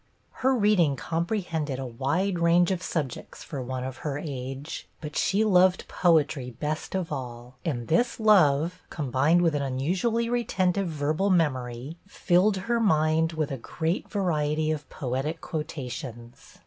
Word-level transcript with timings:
Her 0.41 0.55
reading 0.55 0.95
comprehended 0.95 1.77
a 1.77 1.85
wide 1.85 2.39
range 2.39 2.71
of 2.71 2.81
subjects 2.81 3.43
for 3.43 3.61
one 3.61 3.83
of 3.83 3.97
her 3.97 4.17
age; 4.17 4.87
but 4.99 5.15
she 5.15 5.43
loved 5.45 5.87
poetry 5.87 6.49
best 6.49 6.95
of 6.95 7.11
all, 7.11 7.57
and 7.63 7.87
this 7.87 8.19
love, 8.19 8.81
combined 8.89 9.43
with 9.43 9.53
an 9.53 9.61
unusually 9.61 10.27
retentive 10.27 10.87
verbal 10.87 11.29
memory, 11.29 11.97
filled 12.07 12.57
her 12.65 12.79
mind 12.79 13.33
with 13.33 13.51
a 13.51 13.57
great 13.57 14.09
variety 14.09 14.71
of 14.71 14.89
poetic 14.89 15.39
quotations. 15.39 16.57